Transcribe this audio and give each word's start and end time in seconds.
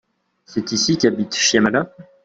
C'est 0.47 0.71
ici 0.71 0.97
qu'habite 0.97 1.35
Shyamala? 1.35 1.95